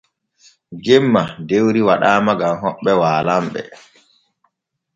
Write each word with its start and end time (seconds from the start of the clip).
Jemma 0.85 1.23
dewri 1.47 1.81
waɗaama 1.87 2.31
gam 2.39 2.55
hoɓɓe 2.61 2.91
waalanɓe. 3.01 3.61